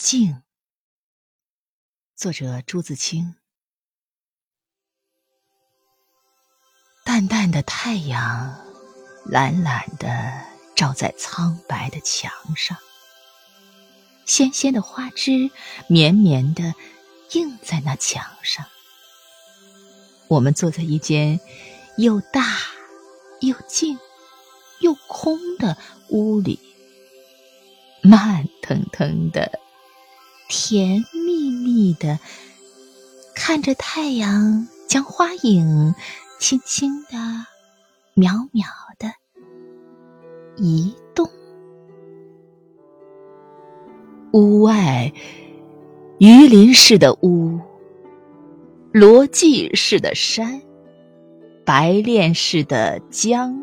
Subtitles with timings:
[0.00, 0.40] 静，
[2.16, 3.34] 作者朱自清。
[7.04, 8.64] 淡淡的太阳，
[9.26, 10.42] 懒懒的
[10.74, 12.78] 照在苍白的墙上，
[14.24, 15.50] 纤纤的花枝
[15.86, 16.74] 绵绵的
[17.32, 18.64] 映在那墙上。
[20.28, 21.38] 我们坐在一间
[21.98, 22.56] 又大
[23.42, 23.98] 又静
[24.80, 25.76] 又空的
[26.08, 26.58] 屋里，
[28.02, 29.59] 慢腾腾的。
[30.50, 32.18] 甜蜜蜜的
[33.36, 35.94] 看着太阳将花影
[36.40, 37.10] 轻轻的、
[38.16, 38.64] 渺渺
[38.98, 39.12] 的
[40.56, 41.30] 移动。
[44.32, 45.12] 屋外
[46.18, 47.60] 鱼鳞似的屋，
[48.90, 50.60] 罗髻似的山，
[51.64, 53.56] 白练似的江，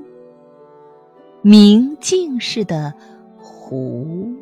[1.41, 2.93] 明镜似的
[3.37, 4.33] 湖。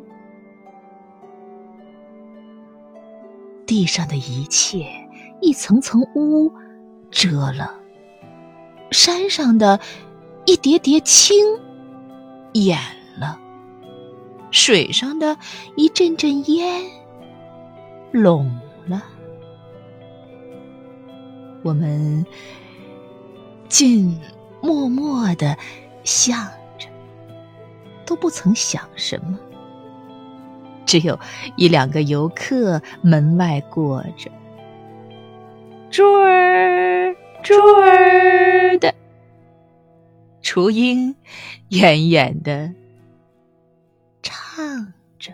[3.66, 4.86] 地上的一切，
[5.40, 6.52] 一层层乌
[7.10, 7.68] 遮了；
[8.92, 9.80] 山上的
[10.44, 11.36] 一叠叠青
[12.52, 12.78] 掩
[13.18, 13.38] 了；
[14.50, 15.36] 水上的
[15.76, 16.84] 一阵阵烟
[18.12, 18.46] 拢
[18.86, 19.02] 了。
[21.62, 22.24] 我们
[23.68, 24.20] 竟
[24.62, 25.58] 默默的
[26.04, 26.46] 向
[26.78, 26.88] 着，
[28.06, 29.36] 都不曾想什么。
[30.86, 31.18] 只有
[31.56, 34.30] 一两个游客门外过着。
[35.90, 38.94] 猪儿猪儿的。
[40.42, 41.14] 雏鹰
[41.70, 42.72] 远远地
[44.22, 45.32] 唱着。